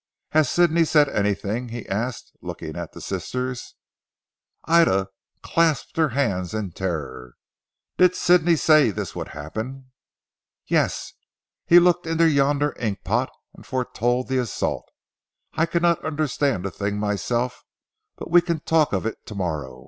[0.31, 3.75] Has Sidney said anything?" he asked looking at the sisters.
[4.65, 5.09] Ida
[5.43, 7.35] clasped her hands in terror.
[7.99, 9.91] "Did Sidney say this would happen?"
[10.65, 11.13] "Yes.
[11.67, 14.89] He looked into yonder ink pot and foretold the assault.
[15.53, 17.63] I cannot understand the thing myself,
[18.17, 19.77] but we can talk of it to morrow.